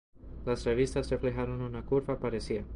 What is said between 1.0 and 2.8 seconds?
reflejaron una curva parecida.